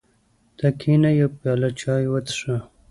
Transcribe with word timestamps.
ته 0.57 0.67
کېنه 0.79 1.09
یوه 1.19 1.33
پیاله 1.37 1.69
چای 1.79 2.05
وڅښه. 2.11 2.55